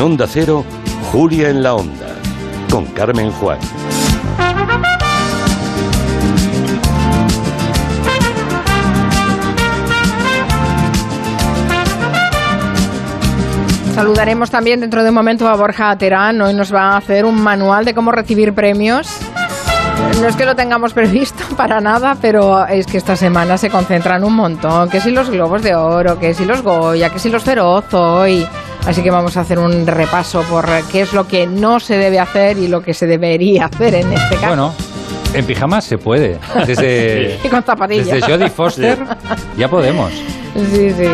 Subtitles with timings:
[0.00, 0.64] Onda Cero,
[1.12, 2.16] Julia en la Onda,
[2.70, 3.58] con Carmen Juan.
[13.94, 16.40] Saludaremos también dentro de un momento a Borja Terán.
[16.40, 19.06] Hoy nos va a hacer un manual de cómo recibir premios.
[20.22, 24.24] No es que lo tengamos previsto para nada, pero es que esta semana se concentran
[24.24, 24.88] un montón.
[24.88, 28.46] Que si los globos de oro, que si los Goya, que si los Feroz hoy.
[28.86, 32.18] Así que vamos a hacer un repaso por qué es lo que no se debe
[32.18, 34.46] hacer y lo que se debería hacer en este caso.
[34.48, 34.74] Bueno,
[35.34, 36.38] en pijamas se puede.
[36.66, 38.06] Desde, y con zapatillas.
[38.06, 38.98] desde Jodie Foster
[39.56, 40.10] ya podemos.
[40.54, 41.08] Sí, sí.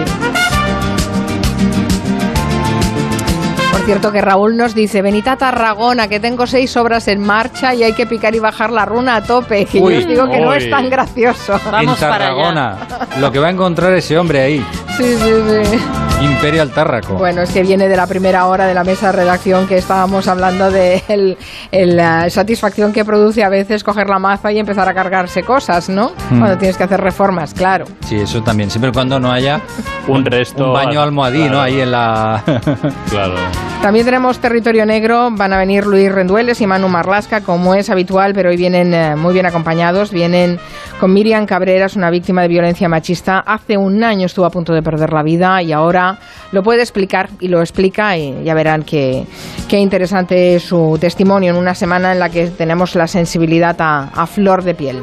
[3.73, 7.75] Por cierto que Raúl nos dice, venid a Tarragona, que tengo seis obras en marcha
[7.75, 9.65] y hay que picar y bajar la runa a tope.
[9.67, 10.57] Que Uy, yo os digo que no uy.
[10.57, 11.61] es tan gracioso.
[11.71, 12.77] Vamos en para Tarragona.
[13.21, 14.67] Lo que va a encontrar ese hombre ahí.
[14.97, 15.31] Sí, sí,
[15.63, 15.79] sí.
[16.23, 17.15] Imperial Tárraco.
[17.15, 20.27] Bueno, es que viene de la primera hora de la mesa de redacción que estábamos
[20.29, 21.37] hablando de el,
[21.71, 25.89] el, la satisfacción que produce a veces coger la maza y empezar a cargarse cosas,
[25.89, 26.13] ¿no?
[26.31, 26.39] Mm.
[26.39, 27.85] Cuando tienes que hacer reformas, claro.
[28.07, 28.71] Sí, eso también.
[28.71, 29.61] Siempre y cuando no haya
[30.09, 30.69] Un resto.
[30.69, 31.61] un baño almohadí, claro, ¿no?
[31.63, 32.43] Ahí en la...
[33.11, 33.35] Claro.
[33.83, 38.33] También tenemos territorio negro, van a venir Luis Rendueles y Manu Marlasca, como es habitual,
[38.35, 40.11] pero hoy vienen eh, muy bien acompañados.
[40.11, 40.59] Vienen
[40.99, 43.39] con Miriam Cabreras, una víctima de violencia machista.
[43.39, 46.19] Hace un año estuvo a punto de perder la vida y ahora
[46.51, 49.25] lo puede explicar y lo explica y ya verán qué
[49.71, 54.65] interesante es su testimonio en una semana en la que tenemos la sensibilidad a flor
[54.65, 55.03] de piel.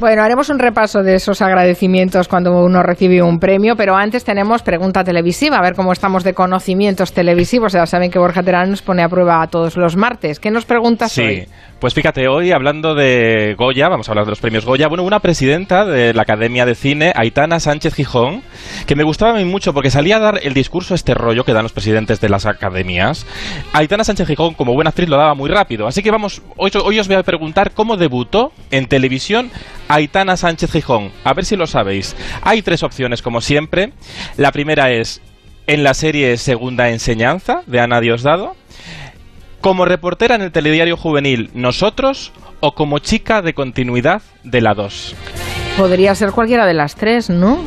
[0.00, 4.62] Bueno, haremos un repaso de esos agradecimientos cuando uno recibe un premio, pero antes tenemos
[4.64, 7.72] pregunta televisiva, a ver cómo estamos de conocimientos televisivos.
[7.72, 10.38] Ya saben que Borja Terán nos pone a prueba todos los martes.
[10.40, 11.46] ¿Qué nos preguntas Sí, hoy?
[11.80, 15.18] pues fíjate, hoy hablando de Goya, vamos a hablar de los premios Goya, bueno, una
[15.20, 18.42] presidenta de la Academia de Cine, Aitana Sánchez Gijón,
[18.86, 21.52] que me gustaba a mí mucho porque salía a dar el discurso este rollo que
[21.52, 23.26] dan los presidentes de las academias.
[23.72, 26.98] Aitana Sánchez Gijón, como buena actriz, lo daba muy rápido, así que vamos, hoy, hoy
[27.00, 29.50] os voy a preguntar cómo debutó en televisión
[29.88, 32.14] Aitana Sánchez Gijón, a ver si lo sabéis.
[32.42, 33.92] Hay tres opciones, como siempre.
[34.36, 35.20] La primera es
[35.66, 38.54] en la serie Segunda Enseñanza, de Ana Diosdado
[39.62, 45.14] como reportera en el telediario juvenil Nosotros o como chica de continuidad de la 2.
[45.78, 47.58] Podría ser cualquiera de las tres, ¿no?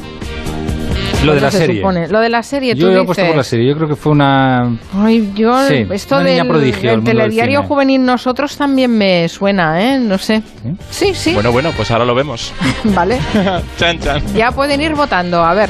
[1.23, 1.75] Lo de ¿Cuándo la se serie.
[1.77, 2.07] supone?
[2.07, 3.67] Lo de la serie, Yo he puesto por la serie.
[3.67, 4.77] Yo creo que fue una.
[4.93, 9.99] Ay, yo, Sí, esto una del, prodigio del telediario juvenil nosotros también me suena, ¿eh?
[9.99, 10.43] No sé.
[10.91, 12.53] Sí, sí, Bueno, bueno, pues ahora lo vemos.
[12.83, 13.19] vale.
[13.77, 14.21] chan, chan.
[14.35, 15.69] Ya pueden ir votando, a ver.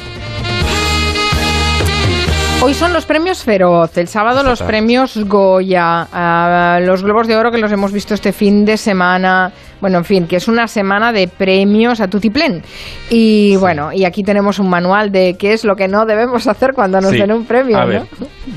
[2.62, 7.52] Hoy son los premios Feroz, el sábado los premios Goya, ah, los Globos de Oro
[7.52, 9.52] que los hemos visto este fin de semana.
[9.82, 12.64] Bueno, en fin, que es una semana de premios a tutiplén.
[13.12, 16.72] Y bueno, y aquí tenemos un manual de qué es lo que no debemos hacer
[16.74, 17.18] cuando nos Sí.
[17.20, 17.78] den un premio.
[17.78, 17.88] A ¿no?
[17.88, 18.04] ver,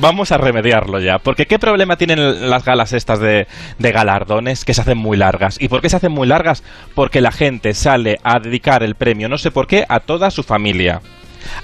[0.00, 1.18] vamos a remediarlo ya.
[1.18, 3.46] Porque ¿qué problema tienen las galas estas de,
[3.78, 5.60] de galardones que se hacen muy largas?
[5.60, 6.62] ¿Y por qué se hacen muy largas?
[6.94, 10.42] Porque la gente sale a dedicar el premio, no sé por qué, a toda su
[10.44, 11.02] familia.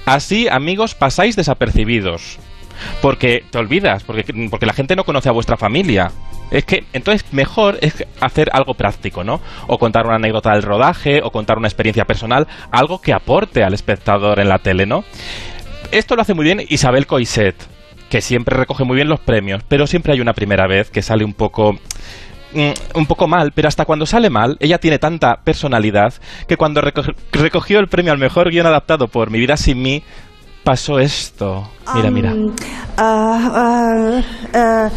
[0.05, 2.39] Así, amigos, pasáis desapercibidos.
[3.01, 6.11] Porque te olvidas, porque, porque la gente no conoce a vuestra familia.
[6.51, 9.41] Es que, entonces, mejor es hacer algo práctico, ¿no?
[9.67, 13.73] O contar una anécdota del rodaje, o contar una experiencia personal, algo que aporte al
[13.73, 15.03] espectador en la tele, ¿no?
[15.91, 17.55] Esto lo hace muy bien Isabel Coiset,
[18.09, 21.25] que siempre recoge muy bien los premios, pero siempre hay una primera vez que sale
[21.25, 21.77] un poco
[22.55, 26.13] mm, un poco mal, pero hasta cuando sale mal, ella tiene tanta personalidad
[26.47, 30.01] que cuando reco- recogió el premio al mejor guion adaptado por Mi vida sin mí,
[30.63, 31.69] pasó esto.
[31.93, 32.33] Mira, mira.
[32.97, 34.21] ah, ah,
[34.53, 34.89] ah,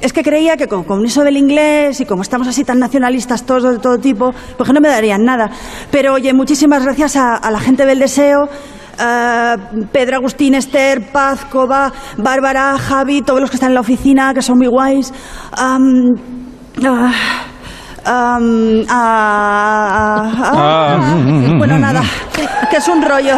[0.00, 3.44] es que creía que con, con eso del inglés y como estamos así tan nacionalistas
[3.44, 5.50] todos de todo tipo, pues que no me darían nada.
[5.90, 8.48] Pero oye, muchísimas gracias a, la gente del deseo.
[9.92, 14.42] Pedro Agustín, Esther, Paz, Coba, Bárbara, Javi, todos los que están en la oficina, que
[14.42, 15.12] son muy guays.
[16.84, 17.12] Ah,
[18.06, 20.98] ah, ah.
[21.58, 22.02] Bueno, nada,
[22.70, 23.36] que es un rollo.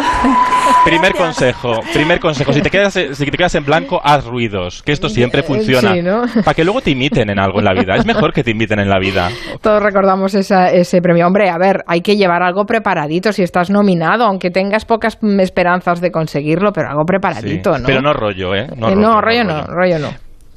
[0.85, 1.27] Primer Gracias.
[1.27, 2.53] consejo, primer consejo.
[2.53, 5.93] Si te quedas, si te quedas en blanco, haz ruidos, que esto siempre Eh, funciona.
[5.93, 6.23] sí, ¿no?
[6.45, 7.95] Para que luego te imiten en algo en la vida.
[7.95, 9.29] Es mejor que te imiten en la vida.
[9.61, 11.25] Todos recordamos esa- ese premio.
[11.27, 15.39] Hombre, a ver, hay que llevar algo preparadito si estás nominado, aunque tengas pocas mm,
[15.39, 17.07] esperanzas de conseguirlo, pero algo Sí.
[17.07, 17.85] preparadito, ¿no?
[17.85, 18.67] Pero no rollo, ¿eh?
[18.71, 20.09] Eh, no, rollo no, rollo no.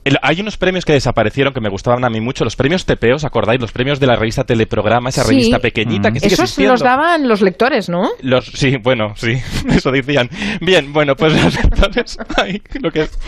[0.05, 3.13] El- Hay unos premios que desaparecieron que me gustaban a mí mucho, los premios TP,
[3.15, 3.61] ¿os acordáis?
[3.61, 5.31] Los premios de la revista Teleprograma, esa Sí.
[5.31, 6.73] revista pequeñita que sigue Esos existiendo.
[6.75, 8.11] los daban los lectores, ¿no?
[8.21, 9.33] Los, sí, bueno, sí,
[9.75, 10.29] eso decían.
[10.61, 13.19] Bien, bueno, pues los lectores, ay, lo que es.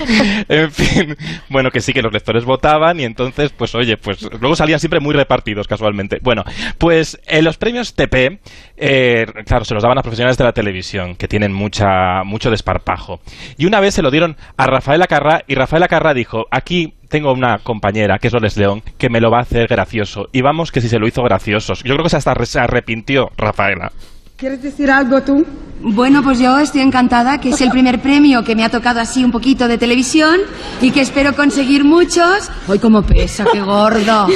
[0.49, 1.17] En fin,
[1.49, 5.01] bueno, que sí que los lectores votaban y entonces, pues oye, pues luego salían siempre
[5.01, 6.19] muy repartidos casualmente.
[6.23, 6.45] Bueno,
[6.79, 8.39] pues en los premios TP,
[8.77, 13.21] eh, claro, se los daban a profesionales de la televisión, que tienen mucha, mucho desparpajo.
[13.57, 17.33] Y una vez se lo dieron a Rafaela Carrá y Rafaela Carrá dijo, aquí tengo
[17.33, 20.27] una compañera, que es Loles León, que me lo va a hacer gracioso.
[20.33, 21.75] Y vamos que si se lo hizo gracioso.
[21.85, 23.93] Yo creo que se hasta re- se arrepintió Rafaela.
[24.37, 25.47] ¿Quieres decir algo tú?
[25.81, 29.23] Bueno, pues yo estoy encantada, que es el primer premio que me ha tocado así
[29.23, 30.41] un poquito de televisión
[30.81, 32.51] y que espero conseguir muchos.
[32.69, 34.27] ¡Ay, cómo pesa, qué gordo!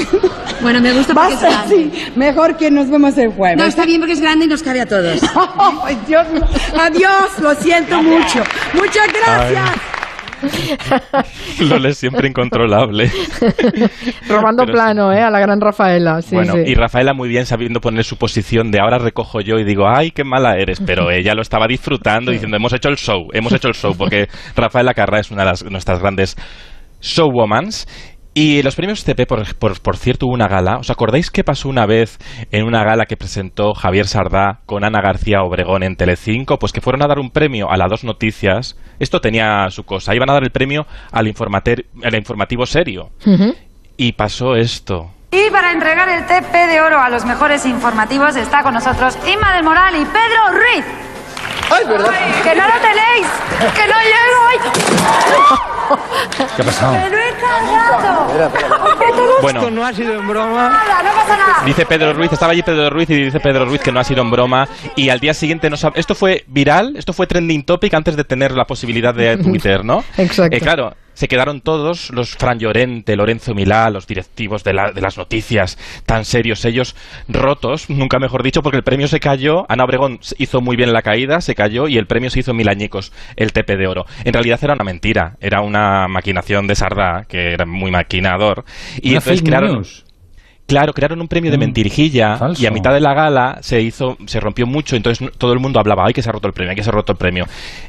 [0.63, 1.91] Bueno, me gusta porque es Basta, grande.
[1.93, 2.13] sí.
[2.15, 3.57] Mejor que nos vemos el jueves.
[3.59, 5.21] No, está bien porque es grande y nos cabe a todos.
[5.85, 6.27] Ay, Dios.
[6.79, 8.41] Adiós, lo siento mucho.
[8.75, 9.71] Muchas gracias.
[11.61, 13.11] Loles siempre incontrolable.
[14.29, 14.73] Robando Pero sí.
[14.73, 15.21] plano, ¿eh?
[15.21, 16.23] A la gran Rafaela.
[16.23, 16.63] Sí, bueno, sí.
[16.67, 20.11] y Rafaela muy bien sabiendo poner su posición de ahora recojo yo y digo, ay,
[20.11, 23.69] qué mala eres, pero ella lo estaba disfrutando diciendo, hemos hecho el show, hemos hecho
[23.69, 26.37] el show, porque Rafaela Carrá es una de las, nuestras grandes
[27.01, 27.87] showwomans.
[28.33, 30.77] Y los premios CP, por, por, por cierto, hubo una gala.
[30.79, 32.19] ¿Os acordáis qué pasó una vez
[32.53, 36.57] en una gala que presentó Javier Sardá con Ana García Obregón en Telecinco?
[36.59, 38.79] Pues que fueron a dar un premio a las dos noticias.
[39.01, 40.15] Esto tenía su cosa.
[40.15, 43.11] Iban a dar el premio al, informater- al informativo serio.
[43.97, 45.11] Y pasó esto.
[45.33, 49.55] Y para entregar el TP de oro a los mejores informativos está con nosotros Inma
[49.55, 50.85] del Moral y Pedro Ruiz.
[51.71, 52.11] ¡Ay, verdad!
[52.43, 53.27] ¡Que no lo tenéis!
[53.75, 54.49] ¡Que no llego!
[54.49, 54.59] ¡Ay!
[56.57, 56.93] ¿Qué ha pasado?
[56.93, 58.27] ¡Me lo he cargado!
[58.99, 60.69] ¡Que todo Bueno, no ha sido en broma.
[60.69, 61.03] nada!
[61.03, 61.10] ¡No!
[61.67, 64.23] Dice Pedro Ruiz, estaba allí Pedro Ruiz y dice Pedro Ruiz que no ha sido
[64.23, 68.17] en broma y al día siguiente no Esto fue viral, esto fue trending topic antes
[68.17, 70.03] de tener la posibilidad de Twitter, ¿no?
[70.17, 70.57] Exacto.
[70.57, 75.03] Eh, claro, se quedaron todos los Fran Llorente, Lorenzo Milá, los directivos de, la- de
[75.03, 75.77] las noticias,
[76.07, 76.97] tan serios ellos,
[77.29, 80.95] rotos, nunca mejor dicho, porque el premio se cayó, Ana Obregón se- hizo muy bien
[80.95, 84.07] la caída, se cayó y el premio se hizo mil añicos, el TP de oro.
[84.25, 88.65] En realidad era una mentira, era una maquinación de Sardá, que era muy maquinador.
[89.03, 90.05] Y Una entonces fake crearon, news.
[90.71, 92.63] Claro, crearon un premio de Mm, mentirijilla falso.
[92.63, 95.79] y a mitad de la gala se hizo, se rompió mucho, entonces todo el mundo
[95.81, 97.45] hablaba, ay que se ha roto el premio, ay que se ha roto el premio.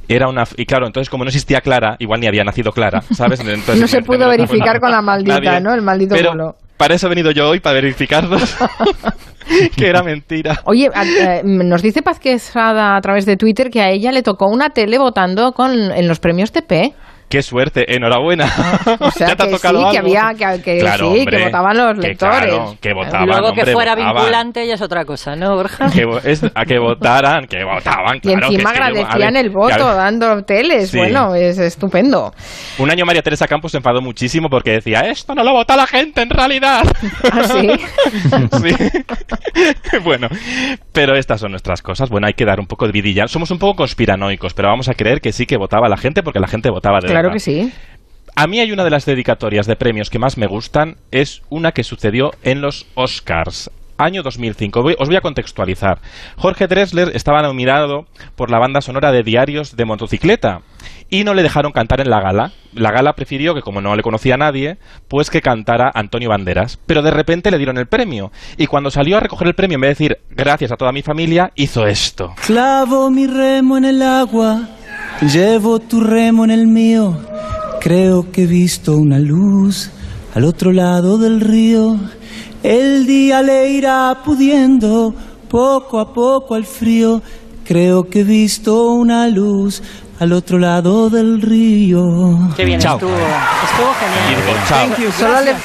[0.07, 3.39] Era una y claro, entonces como no existía Clara, igual ni había nacido Clara, ¿sabes?
[3.39, 5.73] Entonces, No se pudo verificar con la maldita, ¿no?
[5.73, 6.55] El maldito Pero bolo.
[6.77, 8.57] Para eso he venido yo hoy, para verificarlos
[9.77, 10.61] que era mentira.
[10.65, 14.23] Oye, a- eh, nos dice Paz Quesada a través de Twitter que a ella le
[14.23, 16.93] tocó una tele votando con, en los premios TP.
[17.31, 18.45] Qué suerte, enhorabuena.
[18.99, 21.38] O sea, ¿Ya te ha que tocado sí, que había, que, que Claro, sí, hombre,
[21.38, 22.39] que votaban los que lectores.
[22.45, 24.15] claro, que votaban, Luego que fuera votaban.
[24.15, 25.89] vinculante ya es otra cosa, ¿no, Borja?
[25.93, 28.39] Que, es- a que votaran, que votaban, y claro.
[28.41, 30.89] que encima que agradecían ver, el que voto dando teles.
[30.91, 30.97] Sí.
[30.97, 32.33] Bueno, es estupendo.
[32.77, 35.88] Un año María Teresa Campos se enfadó muchísimo porque decía, esto no lo vota la
[35.88, 36.83] gente en realidad.
[37.31, 37.69] ¿Ah, sí?
[38.61, 40.00] Sí.
[40.03, 40.27] bueno,
[40.91, 42.09] pero estas son nuestras cosas.
[42.09, 43.27] Bueno, hay que dar un poco de vidilla.
[43.27, 46.39] Somos un poco conspiranoicos, pero vamos a creer que sí que votaba la gente porque
[46.39, 47.33] la gente votaba de Claro verdad.
[47.33, 47.71] que sí.
[48.35, 51.73] A mí hay una de las dedicatorias de premios que más me gustan, es una
[51.73, 53.69] que sucedió en los Oscars.
[53.97, 54.81] Año 2005.
[54.81, 55.99] Voy- os voy a contextualizar.
[56.37, 60.61] Jorge Dressler estaba nominado por la banda sonora de Diarios de Motocicleta
[61.07, 62.51] y no le dejaron cantar en la gala.
[62.73, 66.79] La gala prefirió que, como no le conocía a nadie, pues que cantara Antonio Banderas.
[66.87, 68.31] Pero de repente le dieron el premio.
[68.57, 71.03] Y cuando salió a recoger el premio, en vez de decir gracias a toda mi
[71.03, 72.33] familia, hizo esto.
[72.47, 74.67] Clavo mi remo en el agua,
[75.21, 77.17] llevo tu remo en el mío.
[77.79, 79.89] Creo que he visto una luz
[80.35, 81.97] al otro lado del río.
[82.63, 85.13] El día le irá pudiendo
[85.49, 87.21] poco a poco al frío.
[87.65, 89.81] Creo que he visto una luz
[90.19, 92.03] al otro lado del río.
[92.55, 92.95] Qué bien Chao.
[92.97, 93.11] estuvo.
[93.11, 95.13] Estuvo genial.
[95.17, 95.55] Solo le,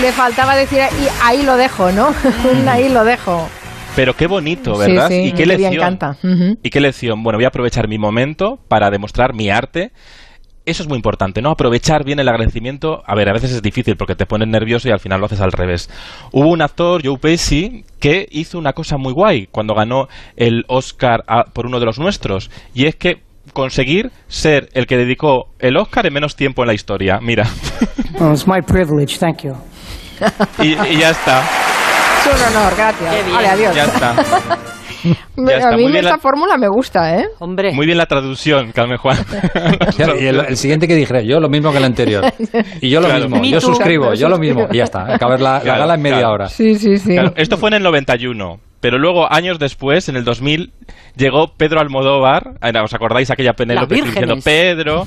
[0.00, 2.08] le faltaba decir, y ahí lo dejo, ¿no?
[2.50, 3.48] Un ahí lo dejo.
[3.96, 5.08] Pero qué bonito, Sí, ¿verdad?
[5.08, 5.74] sí, y qué me lección.
[5.74, 6.16] encanta.
[6.22, 6.58] Ujú.
[6.62, 7.22] ¿Y qué lección?
[7.22, 9.92] Bueno, voy a aprovechar mi momento para demostrar mi arte.
[10.66, 11.50] eso es muy importante, ¿no?
[11.50, 13.02] Aprovechar bien el agradecimiento.
[13.06, 15.42] A ver, a veces es difícil porque te pones nervioso y al final lo haces
[15.42, 15.90] al revés.
[16.32, 21.22] Hubo un actor, Joe Pesci, que hizo una cosa muy guay cuando ganó el Oscar
[21.28, 22.50] a- por uno de los nuestros.
[22.72, 23.18] Y es que
[23.52, 27.18] conseguir ser el que dedicó el Oscar en menos tiempo en la historia.
[27.20, 27.44] Mira.
[28.18, 29.18] Oh, it's my privilege.
[29.18, 29.52] Thank you.
[30.62, 31.42] y, y ya está.
[32.24, 33.32] Es un honor, gracias.
[33.32, 33.74] Vale, adiós.
[33.76, 34.14] Ya está.
[35.36, 37.26] Me- Ya está, a mí muy bien esta la- fórmula me gusta, ¿eh?
[37.38, 37.72] Hombre.
[37.72, 39.18] Muy bien la traducción, Carmen Juan.
[39.98, 42.24] Y el, el siguiente que dijera, yo lo mismo que el anterior.
[42.80, 43.28] Y yo lo Claro.
[43.28, 44.66] mismo, yo suscribo, yo lo mismo.
[44.72, 46.34] Y ya está, acabar la, la gala en media claro.
[46.34, 46.48] hora.
[46.48, 47.12] Sí, sí, sí.
[47.12, 50.72] Claro, esto fue en el 91, pero luego, años después, en el 2000,
[51.16, 54.36] llegó Pedro Almodóvar, ¿os acordáis aquella Penélope diciendo.
[54.42, 55.06] Pedro?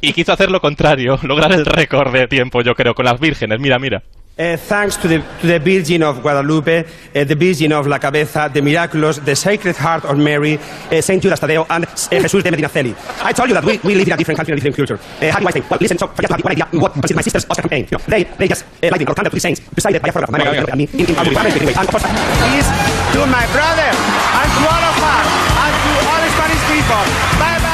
[0.00, 3.60] Y quiso hacer lo contrario, lograr el récord de tiempo, yo creo, con las vírgenes.
[3.60, 4.02] Mira, mira.
[4.40, 8.50] Uh, thanks to the, to the Virgin of Guadalupe, uh, the Virgin of la Cabeza,
[8.50, 12.50] the Miraculous, the Sacred Heart of Mary, uh, Saint Judas Tadeo, and uh, Jesus de
[12.50, 12.94] Medina Medinaceli.
[13.22, 14.98] I told you that we, we live in a different country and a different culture.
[15.20, 15.68] Uh, I think?
[15.68, 17.86] Well, listen, so just to have one idea, what was my sister's Oscar campaign?
[17.90, 20.32] You know, they, they just uh, lighting or candle three saints, decided by a photograph,
[20.32, 21.74] my mother and me, in, in our department, anyway.
[21.76, 22.04] And of course,
[22.40, 22.68] Please
[23.12, 25.28] to my brother and to all of us
[25.68, 27.04] and to all Spanish people.
[27.36, 27.69] Bye bye.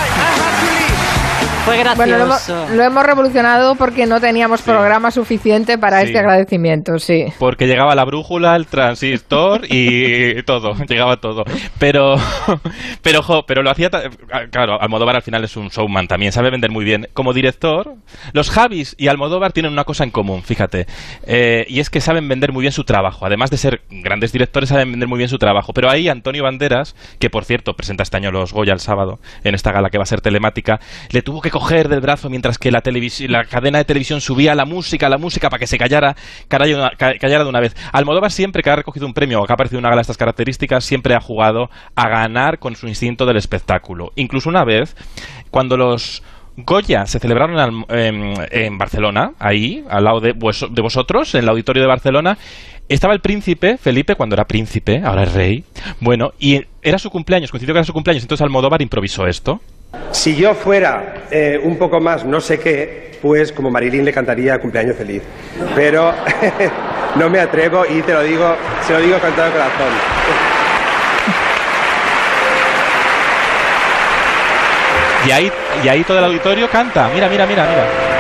[1.67, 6.07] Fue Bueno, lo hemos, lo hemos revolucionado porque no teníamos programa suficiente para Sí.
[6.07, 7.25] este agradecimiento, sí.
[7.41, 11.43] Porque llegaba la brújula, el transistor y todo, llegaba todo.
[11.81, 12.15] Pero,
[13.03, 14.03] pero, jo, pero lo hacía, ta-
[14.53, 17.09] claro, Almodóvar al final es un showman también, sabe vender muy bien.
[17.13, 17.95] Como director,
[18.33, 20.87] los Javis y Almodóvar tienen una cosa en común, fíjate,
[21.27, 23.27] eh, y es que saben vender muy bien su trabajo.
[23.27, 25.73] Además de ser grandes directores, saben vender muy bien su trabajo.
[25.73, 29.57] Pero ahí Antonio Banderas, que por cierto presenta este año los Goya el sábado, en
[29.57, 30.79] esta gala que va a ser telemática,
[31.11, 32.83] le tuvo que coger del brazo mientras que la,
[33.29, 36.15] la cadena de televisión subía la música, la música para que se callara,
[36.49, 37.75] callara, ca- callara de una vez.
[37.93, 40.03] Almodóvar siempre que ha recogido un premio o que ha aparecido en una gala de
[40.03, 44.13] estas características, siempre ha jugado a ganar con su instinto del espectáculo.
[44.17, 44.95] Incluso una vez,
[45.51, 46.23] cuando los
[46.59, 51.45] Goya se celebraron al- en, en Barcelona, ahí, al lado de, vos- de vosotros, en
[51.45, 52.37] el auditorio de Barcelona,
[52.91, 55.65] estaba el príncipe, Felipe, cuando era príncipe, ahora es rey,
[56.01, 59.61] bueno, y era su cumpleaños, coincidió que era su cumpleaños, entonces Almodóvar improvisó esto.
[60.13, 64.59] Si yo fuera eh, un poco más no sé qué, pues como Marilyn le cantaría
[64.59, 65.23] cumpleaños feliz.
[65.75, 66.13] Pero
[67.17, 69.89] no me atrevo y te lo digo, se lo digo con todo el corazón.
[75.27, 77.11] Y ahí, y ahí todo el auditorio canta.
[77.13, 78.16] Mira, mira, mira, mira.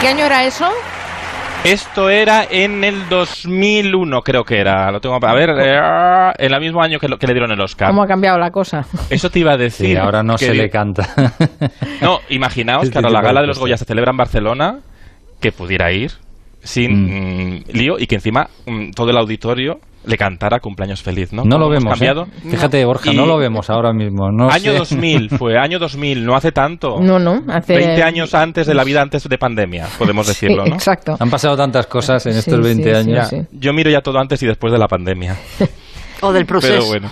[0.00, 0.68] Qué año era eso?
[1.64, 4.90] Esto era en el 2001, creo que era.
[4.90, 7.60] Lo tengo a ver, eh, en el mismo año que, lo- que le dieron el
[7.60, 7.88] Oscar.
[7.88, 8.86] ¿Cómo ha cambiado la cosa?
[9.10, 9.88] Eso te iba a decir.
[9.88, 11.06] Sí, ahora no que se di- le canta.
[12.00, 13.58] No, imaginaos Este que ahora la gala de los.
[13.58, 14.78] Goya se celebra en Barcelona,
[15.40, 16.12] que pudiera ir
[16.62, 21.42] sin mm, lío y que encima mm, todo el auditorio le cantara cumpleaños feliz, ¿no?
[21.44, 22.22] No lo ¿Cómo hemos vemos, cambiado?
[22.24, 22.50] ¿eh?
[22.50, 24.30] Fíjate, Borja, Y- no lo vemos ahora mismo.
[24.30, 24.78] No año sé.
[24.78, 26.96] 2000 fue, año 2000, no hace tanto.
[27.00, 27.76] No, no, hace...
[27.76, 30.74] 20 años antes de la vida antes de pandemia, podemos Sí, decirlo, ¿no?
[30.74, 31.16] exacto.
[31.20, 33.30] Han pasado tantas cosas en Sí, estos 20 sí, sí, años.
[33.52, 35.36] Yo miro ya todo antes y después de la pandemia.
[36.22, 36.74] O del proceso.
[36.74, 37.10] Pero bueno.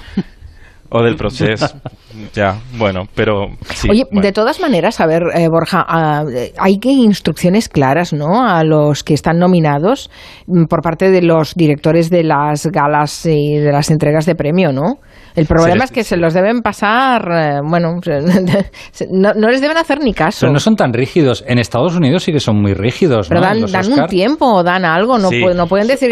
[0.91, 1.67] O del proceso.
[2.35, 3.91] ya, bueno, pero sí.
[3.91, 4.23] Oye, bueno.
[4.23, 8.47] de todas maneras, a ver, eh, Borja, ah, eh, hay que instrucciones claras, ¿no?
[8.47, 10.11] A los que están nominados
[10.47, 14.73] mm, por parte de los directores de las galas y de las entregas de premio,
[14.73, 14.95] ¿no?
[15.39, 18.01] El problema les- es que se los deben pasar, eh, bueno,
[19.11, 20.41] no, no les deben hacer ni caso.
[20.41, 21.45] Pero no son tan rígidos.
[21.47, 23.29] En Estados Unidos sí que son muy rígidos.
[23.29, 23.47] Pero ¿no?
[23.67, 25.41] dan, un tiempo dan algo, no, Sí.
[25.41, 26.11] pueden, no pueden decir,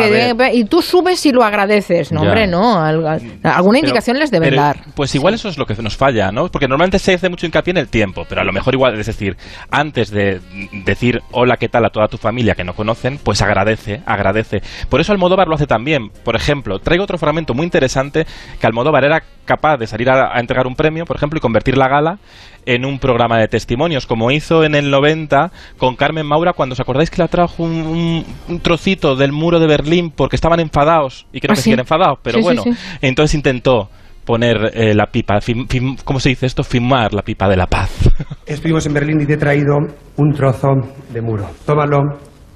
[0.53, 2.13] y tú subes y lo agradeces.
[2.13, 2.29] No, Ya.
[2.29, 2.81] hombre, no.
[2.81, 4.77] al- al- alguna Pero- indicación les deben pero, dar.
[4.95, 6.49] Pues igual eso es lo que nos falla, ¿no?
[6.49, 9.07] Porque normalmente se hace mucho hincapié en el tiempo, pero a lo mejor igual, es
[9.07, 9.37] decir,
[9.71, 10.41] antes de
[10.85, 11.85] decir hola, ¿qué tal?
[11.87, 14.61] a toda tu familia que no conocen, pues agradece, agradece.
[14.89, 16.09] Por eso Almodóvar lo hace también.
[16.25, 18.27] Por ejemplo, traigo otro fragmento muy interesante
[18.61, 21.77] que Almodóvar era capaz de salir a, a entregar un premio, por ejemplo, y convertir
[21.79, 22.19] la gala
[22.65, 26.81] en un programa de testimonios, como hizo en el 90 con Carmen Maura, cuando os
[26.81, 31.27] acordáis que la trajo un, un- un trocito del muro de Berlín porque estaban enfadados,
[31.33, 31.65] y creo Ah, que sí.
[31.65, 32.71] siguen enfadados, pero sí, bueno, sí.
[33.03, 33.89] entonces intentó
[34.25, 36.65] poner eh, la pipa, fim- fim- ¿cómo se dice esto?
[36.65, 37.91] Filmar la pipa de la paz.
[38.47, 39.77] Estuvimos en Berlín y te he traído
[40.17, 40.69] un trozo
[41.13, 41.49] de muro.
[41.65, 41.99] Tómalo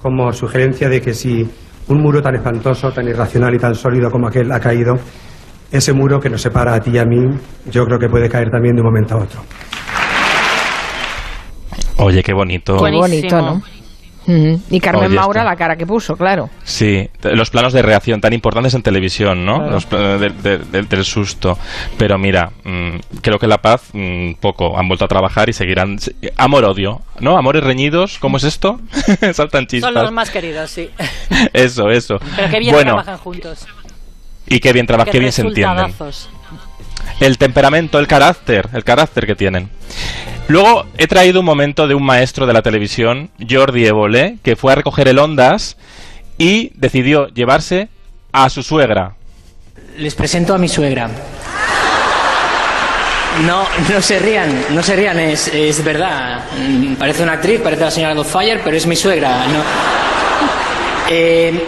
[0.01, 1.45] como sugerencia de que si
[1.87, 4.95] un muro tan espantoso, tan irracional y tan sólido como aquel ha caído,
[5.71, 7.17] ese muro que nos separa a ti y a mí,
[7.71, 9.41] yo creo que puede caer también de un momento a otro.
[11.97, 12.77] Oye, qué bonito.
[12.83, 13.61] Qué bonito, ¿no?
[14.69, 16.47] Y Carmen Oye, Maura, la cara que puso, claro.
[16.63, 19.57] Sí, los planos de reacción tan importantes en televisión, ¿no?
[19.57, 19.71] Claro.
[19.71, 21.57] Los de- de- de- del susto.
[21.97, 24.77] Pero mira, mm, creo que La Paz, mm, poco.
[24.77, 25.97] Han vuelto a trabajar y seguirán.
[25.99, 27.35] se- Amor-odio, ¿no?
[27.37, 28.79] Amores reñidos, ¿cómo es esto?
[29.33, 29.91] Saltan chispas.
[29.91, 30.89] Son los más queridos, sí.
[31.53, 32.17] Eso, eso.
[32.35, 33.67] Pero qué bien bueno, trabajan juntos.
[34.47, 35.93] Y qué bien trabajan, qué bien se entienden.
[37.19, 39.69] El temperamento, el carácter, el carácter que tienen.
[40.47, 44.71] Luego he traído un momento de un maestro de la televisión, Jordi Évole, que fue
[44.73, 45.77] a recoger el Ondas
[46.37, 47.89] y decidió llevarse
[48.31, 49.13] a su suegra.
[49.97, 51.09] Les presento a mi suegra.
[53.45, 56.43] No, no se rían, no se rían, es, es verdad.
[56.57, 59.45] Mm, Parece una actriz, parece la señora Godfire, pero es mi suegra.
[59.47, 59.63] No.
[61.09, 61.65] Eh,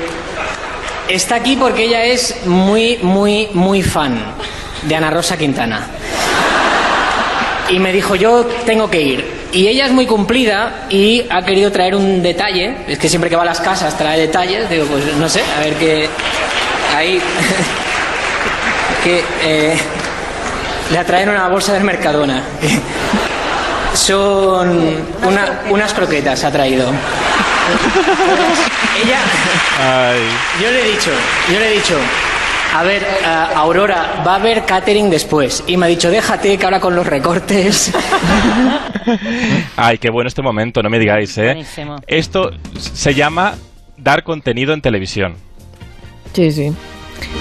[1.07, 4.17] está aquí porque ella es muy, muy, muy fan
[4.83, 5.87] de Ana Rosa Quintana.
[7.69, 9.43] Y me dijo, yo tengo que ir.
[9.51, 12.75] Y ella es muy cumplida y ha querido traer un detalle.
[12.87, 14.69] Es que siempre que va a las casas trae detalles.
[14.69, 16.09] Digo, pues no sé, a ver qué...
[16.95, 17.21] Ahí...
[19.03, 19.77] que eh,
[20.91, 22.41] le atraen una bolsa del Mercadona.
[23.93, 24.69] Son
[25.23, 26.89] una- unas croquetas, ha traído.
[29.03, 29.19] Ella,
[30.61, 31.11] yo le he dicho,
[31.51, 31.95] yo le he dicho,
[32.75, 35.63] a ver, a- Aurora, va a haber catering después.
[35.67, 37.91] Y me ha dicho, déjate que ahora con los recortes.
[39.77, 41.45] Ay, qué bueno este momento, no me digáis, ¿eh?
[41.45, 41.97] Buenísimo.
[42.07, 43.55] Esto se llama
[43.97, 45.35] dar contenido en televisión.
[46.33, 46.73] Sí, sí.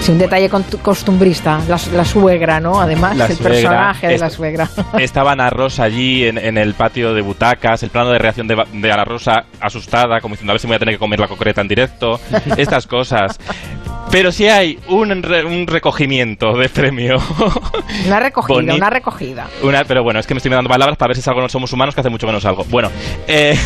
[0.00, 0.48] Sí, un detalle
[0.82, 1.60] costumbrista.
[1.68, 2.80] La, la suegra, ¿no?
[2.80, 4.68] Además, La el suegra, personaje de la suegra.
[4.98, 8.56] Estaba Ana Rosa allí en, en el patio de butacas, el plano de reacción de,
[8.72, 11.20] de Ana Rosa asustada, como diciendo a ver si me voy a tener que comer
[11.20, 12.20] la concreta en directo,
[12.56, 13.38] estas cosas.
[14.10, 17.16] Pero si hay un, re- un recogimiento de premio.
[18.06, 19.46] Una recogida, Boni- una recogida.
[19.62, 21.48] Una, pero bueno, es que me estoy dando palabras para ver si es algo no
[21.48, 22.64] somos humanos, que hace mucho que no salgo.
[22.68, 22.90] Bueno,
[23.26, 23.56] eh,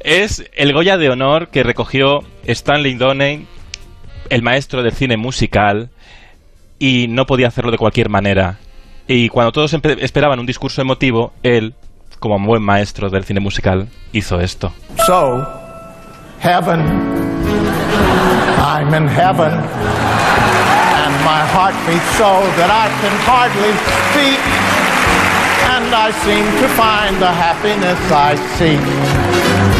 [0.00, 3.46] es el Goya de Honor que recogió Stanley Donen,
[4.30, 5.90] el maestro del cine musical,
[6.78, 8.58] y no podía hacerlo de cualquier manera.
[9.08, 11.74] Y cuando todos esperaban un discurso emotivo, él,
[12.18, 14.72] como buen maestro del cine musical, hizo esto.
[15.06, 15.46] So,
[16.40, 16.80] heaven,
[18.58, 23.72] I'm in heaven, and my heart beats so that I can hardly
[24.10, 24.40] speak,
[25.70, 29.75] and I seem to find the happiness I seek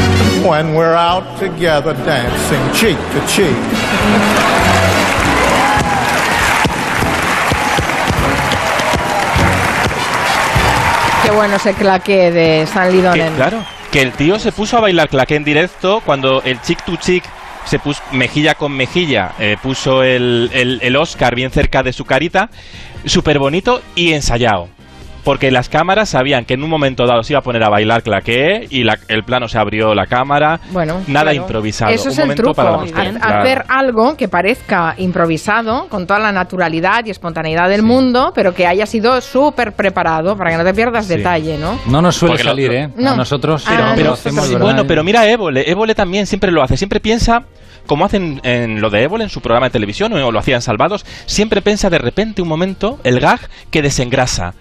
[0.46, 3.56] when we're out together dancing cheek to cheek.
[11.24, 13.34] Qué bueno ese claque de Stanley Que, Donen.
[13.34, 16.96] claro, que el tío se puso a bailar claqué en directo cuando el chick to
[16.96, 17.24] chick
[17.64, 22.04] se puso mejilla con mejilla, eh, puso el, el, el Oscar bien cerca de su
[22.04, 22.48] carita,
[23.04, 24.68] súper bonito y ensayado.
[25.26, 28.04] Porque las cámaras sabían que en un momento dado se iba a poner a bailar
[28.04, 30.60] claqué y la- el plano se abrió la cámara.
[30.70, 31.36] Bueno, nada claro.
[31.38, 31.90] improvisado.
[31.92, 32.78] Eso un es el momento truco, para.
[33.18, 33.40] Claro.
[33.40, 38.68] hacer algo que parezca improvisado, con toda la naturalidad y espontaneidad del mundo, pero que
[38.68, 41.16] haya sido súper preparado para que no te pierdas Sí.
[41.16, 41.76] detalle, ¿no?
[41.88, 42.88] No nos suele Porque salir, ¿eh?
[42.96, 43.10] No.
[43.10, 46.76] A nosotros Ah, pero- hacemos, Sí, bueno, pero mira Évole, Évole también siempre lo hace,
[46.76, 47.42] siempre piensa
[47.86, 51.04] como hacen en lo de Évole en su programa de televisión o lo hacían Salvados,
[51.26, 54.54] siempre piensa de repente un momento el gag que desengrasa.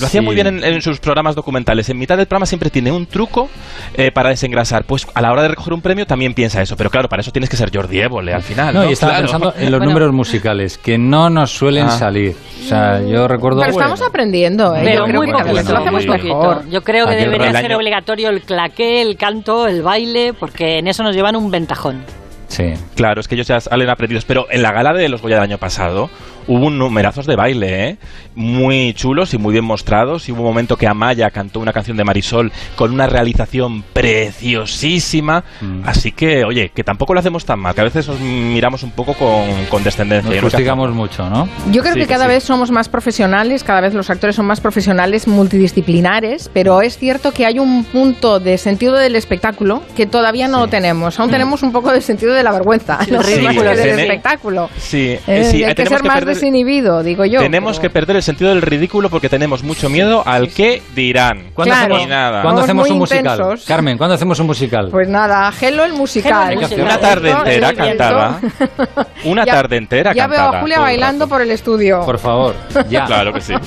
[0.00, 0.24] Lo hacía Sí.
[0.24, 1.88] muy bien en, en sus programas documentales.
[1.88, 3.48] En mitad del programa siempre tiene un truco
[3.94, 4.84] eh, para desengrasar.
[4.84, 6.76] Pues a la hora de recoger un premio también piensa eso.
[6.76, 8.74] Pero claro, para eso tienes que ser Jordi Évole al final.
[8.74, 9.24] No, No, y estaba Claro.
[9.26, 9.92] pensando en los Bueno.
[9.92, 11.90] números musicales, que no nos suelen Ah.
[11.90, 12.36] salir.
[12.64, 13.60] O sea, yo recuerdo...
[13.60, 14.80] Pero estamos aprendiendo, ¿eh?
[14.84, 16.68] Pero Yo creo muy que cada vez poquito, lo hacemos mejor.
[16.68, 20.86] Yo creo que debería ser año- obligatorio el claqué, el canto, el baile, porque en
[20.86, 22.04] eso nos llevan un ventajón.
[22.48, 22.72] Sí.
[22.96, 24.24] Claro, es que ellos ya salen aprendidos.
[24.24, 26.10] Pero en la gala de los Goya del año pasado
[26.46, 27.96] hubo un numerazos de baile, ¿eh?
[28.34, 30.28] Muy chulos y muy bien mostrados.
[30.28, 35.44] Y hubo un momento que Amaya cantó una canción de Marisol con una realización preciosísima.
[35.60, 35.82] Mm.
[35.86, 38.92] Así que, oye, que tampoco lo hacemos tan mal, que a veces nos miramos un
[38.92, 40.30] poco con, con descendencia.
[40.30, 41.48] Nos fustigamos mucho, ¿no?
[41.70, 42.30] Yo creo Sí, que cada sí.
[42.30, 47.32] vez somos más profesionales, cada vez los actores son más profesionales, multidisciplinares, pero es cierto
[47.32, 51.18] que hay un punto de sentido del espectáculo que todavía no lo tenemos.
[51.20, 54.02] Aún tenemos un poco de sentido de la vergüenza, no Sí, más que del tiene-
[54.02, 54.70] espectáculo.
[54.78, 57.40] Sí, Eh, eh, sí, hay eh, que tenemos ser más perder- desinhibido, digo yo.
[57.40, 61.50] Tenemos que perder el sentido del ridículo porque tenemos mucho miedo al que dirán.
[61.54, 61.94] ¿Cuándo Claro.
[61.96, 62.42] hacemos, nada.
[62.42, 63.38] ¿cuándo hacemos un musical?
[63.38, 63.64] intensos.
[63.66, 64.88] Carmen, ¿cuándo hacemos un musical?
[64.90, 66.52] Pues nada, Hello el musical.
[66.52, 66.84] Hello el musical.
[66.84, 68.40] Una tarde entera cantada.
[69.24, 70.50] Una Ya- tarde entera Ya cantada.
[70.50, 72.00] veo a Julia bailando por el estudio.
[72.04, 72.54] Por favor,
[72.88, 73.04] ya.
[73.06, 73.54] Claro que sí.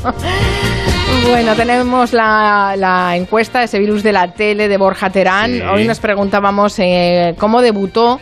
[1.29, 5.51] Bueno, tenemos la, la encuesta de ese virus de la tele de Borja Terán.
[5.51, 5.61] Sí.
[5.61, 8.19] Hoy nos preguntábamos eh, cómo debutó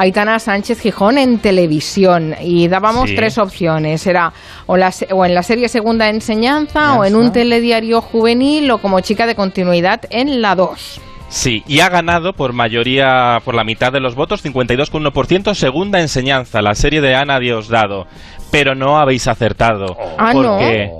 [0.00, 3.16] Aitana Sánchez Gijón en televisión y dábamos Sí.
[3.16, 4.06] tres opciones.
[4.06, 4.32] Era
[4.66, 7.18] o, la se- o en la serie Segunda Enseñanza Ya o en está.
[7.18, 11.00] un telediario juvenil o como chica de continuidad en la 2.
[11.28, 16.62] Sí, y ha ganado por mayoría, por la mitad de los votos, 52,1%, segunda enseñanza,
[16.62, 18.06] la serie de Ana Diosdado.
[18.50, 19.96] Pero no habéis acertado.
[20.18, 20.99] Ah, porque, no.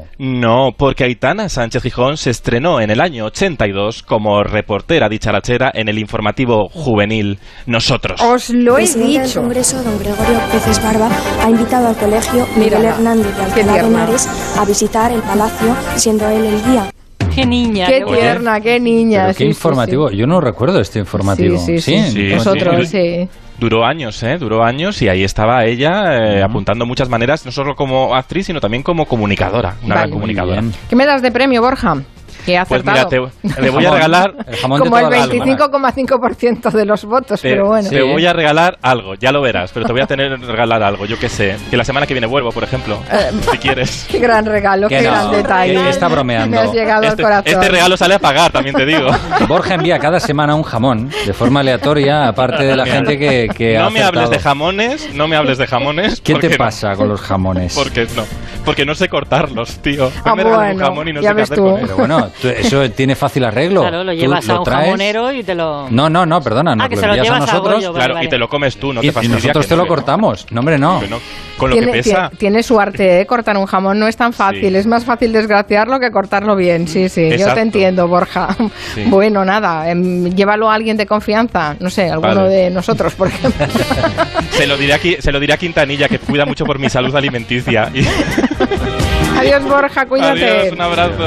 [0.76, 5.98] Porque Aitana Sánchez Gijón se estrenó en el año 82 como reportera dicharachera en el
[5.98, 8.20] informativo juvenil Nosotros.
[8.20, 9.40] Os lo he presidente del dicho.
[9.40, 11.08] Congreso, don Gregorio Peces Barba,
[11.42, 13.86] ha invitado al colegio Miguel Hernández de Alcalá de.
[13.86, 14.28] Henares
[14.58, 16.92] a visitar el palacio, siendo él el guía.
[17.34, 17.86] Qué niña.
[17.86, 19.20] Qué qué tierna, qué niña.
[19.22, 20.08] Pero qué sí, informativo.
[20.10, 20.18] sí.
[20.18, 21.56] Yo no recuerdo este informativo.
[21.56, 22.10] Sí, sí, sí.
[22.10, 23.26] Sí, Nosotros, sí.
[23.60, 24.38] Duró años, ¿eh?
[24.38, 28.58] Duró años y ahí estaba ella eh, apuntando muchas maneras, no solo como actriz, sino
[28.58, 30.06] también como comunicadora, una Vale.
[30.06, 30.62] gran comunicadora.
[30.88, 32.02] ¿Qué me das de premio, Borja?
[32.44, 33.30] Que ha Pues acertado.
[33.42, 34.34] mira, te, voy a regalar...
[34.62, 37.88] Como el 25,5% de los votos, Te, pero bueno.
[37.88, 41.06] te voy a regalar algo, ya lo verás, pero te voy a tener regalar algo,
[41.06, 41.56] yo qué sé.
[41.70, 44.06] Que la semana que viene vuelvo, por ejemplo, Eh, si quieres.
[44.10, 45.74] Qué gran regalo, Que qué no, gran detalle.
[45.74, 46.56] que está bromeando.
[46.56, 47.52] Me has llegado Este, al corazón.
[47.52, 49.08] este regalo sale a pagar, también te digo.
[49.48, 53.48] Borja envía cada semana un jamón de forma aleatoria, aparte de la Mira, gente que,
[53.54, 54.30] que ha no me hables acertado.
[54.30, 56.20] de jamones, no me hables de jamones.
[56.20, 56.56] ¿Qué te no.
[56.56, 57.74] pasa con los jamones?
[57.74, 58.24] Porque no,
[58.64, 60.10] porque no sé cortarlos, tío.
[60.24, 61.64] Ah, Me regalan un bueno, jamón y no ya sé qué ves hacer tú.
[61.70, 61.84] con él.
[61.86, 63.80] Pero bueno, eso tiene fácil arreglo.
[63.82, 65.88] Claro, lo Tú llevas a un traes- jamonero y te lo...
[65.90, 67.90] No, no, no, perdona, nos Ah, que lo se lo envías a llevas a nosotros.
[67.94, 68.26] Claro, vale.
[68.26, 69.36] y te lo comes tú, no y, te y fastidia.
[69.36, 70.46] nosotros que te no lo cortamos.
[70.50, 71.00] No, hombre, no.
[71.00, 71.18] que no.
[71.56, 72.30] Con lo que Tiene, pesa.
[72.38, 73.26] tiene- su arte, ¿eh?
[73.26, 74.70] Cortar un jamón no es tan fácil.
[74.70, 74.76] Sí.
[74.76, 76.88] Es más fácil desgraciarlo que cortarlo bien.
[76.88, 78.48] Sí, sí, yo te entiendo, Borja.
[78.94, 79.04] Sí.
[79.10, 81.76] Bueno, nada, em, llévalo a alguien de confianza.
[81.80, 82.48] No sé, alguno Vale.
[82.48, 83.66] de nosotros, por ejemplo.
[84.50, 87.14] Se lo diré aquí, se lo diré a Quintanilla, que cuida mucho por mi salud
[87.16, 87.90] alimenticia.
[89.38, 90.44] Adiós, Borja, cuídate.
[90.48, 91.24] Adiós, un abrazo.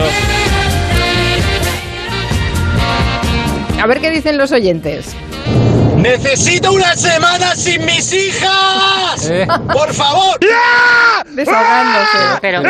[3.83, 5.13] A ver qué dicen los oyentes.
[5.97, 9.29] ¡Necesito una semana sin mis hijas!
[9.29, 9.45] Eh.
[9.73, 10.39] ¡Por favor!
[11.27, 12.17] Desahogándose.
[12.41, 12.61] Pero...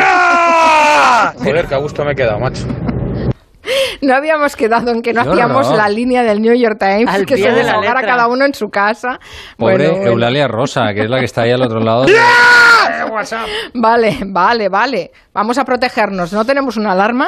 [1.38, 2.66] Joder, qué a gusto me he quedado, macho.
[4.02, 5.78] No habíamos quedado en que no Qué hacíamos horror.
[5.78, 8.68] la línea del New York Times, Al que se de desahogara cada uno en su
[8.68, 9.20] casa.
[9.56, 10.06] Pobre bueno.
[10.08, 12.06] Eulalia Rosa, que es la que está ahí al otro lado.
[12.06, 12.14] de-
[13.74, 15.12] Vale, vale, vale.
[15.32, 16.32] Vamos a protegernos.
[16.32, 17.22] ¿No tenemos una alarma?